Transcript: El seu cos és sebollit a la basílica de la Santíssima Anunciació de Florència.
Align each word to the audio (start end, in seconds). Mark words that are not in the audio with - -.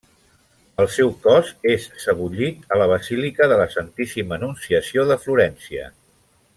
El 0.83 0.87
seu 0.93 1.11
cos 1.25 1.51
és 1.73 1.85
sebollit 2.05 2.73
a 2.77 2.79
la 2.83 2.89
basílica 2.95 3.49
de 3.53 3.61
la 3.63 3.71
Santíssima 3.77 4.37
Anunciació 4.41 5.07
de 5.13 5.23
Florència. 5.29 5.89